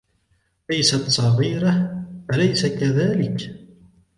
ليست 0.69 1.09
صغيرة، 1.09 2.03
أليس 2.33 2.65
كذلك؟ 2.65 3.51